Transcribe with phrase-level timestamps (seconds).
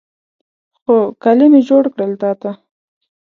[0.81, 2.51] خو، کالي مې جوړ کړل تا ته